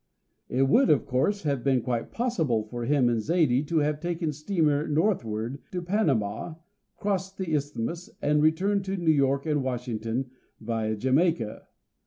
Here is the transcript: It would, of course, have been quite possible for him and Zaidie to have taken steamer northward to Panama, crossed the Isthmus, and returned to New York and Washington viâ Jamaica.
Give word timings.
It 0.49 0.63
would, 0.63 0.89
of 0.89 1.05
course, 1.05 1.43
have 1.43 1.63
been 1.63 1.83
quite 1.83 2.11
possible 2.11 2.63
for 2.63 2.85
him 2.85 3.07
and 3.07 3.21
Zaidie 3.21 3.61
to 3.67 3.77
have 3.81 3.99
taken 3.99 4.31
steamer 4.33 4.87
northward 4.87 5.59
to 5.73 5.79
Panama, 5.83 6.55
crossed 6.97 7.37
the 7.37 7.53
Isthmus, 7.53 8.09
and 8.19 8.41
returned 8.41 8.83
to 8.85 8.97
New 8.97 9.11
York 9.11 9.45
and 9.45 9.61
Washington 9.61 10.31
viâ 10.59 10.97
Jamaica. 10.97 11.67